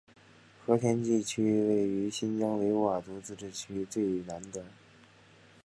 [0.65, 4.65] 和田地区位于新疆维吾尔自治区最南端。